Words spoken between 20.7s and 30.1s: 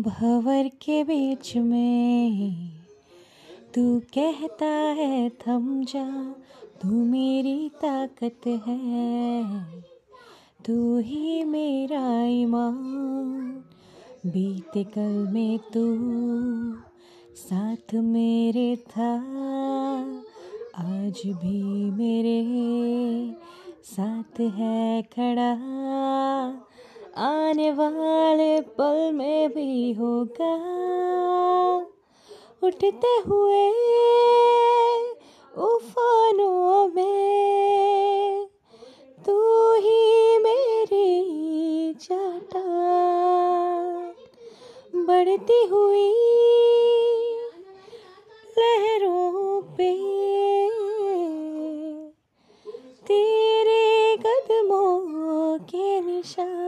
आज भी मेरे साथ है खड़ा, आने वाले पल में भी